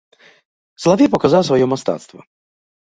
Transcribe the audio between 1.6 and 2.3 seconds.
мастацтва.